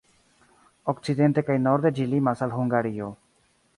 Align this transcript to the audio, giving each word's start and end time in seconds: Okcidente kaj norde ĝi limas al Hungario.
Okcidente 0.93 1.43
kaj 1.49 1.57
norde 1.67 1.91
ĝi 1.99 2.07
limas 2.15 2.43
al 2.47 2.59
Hungario. 2.59 3.15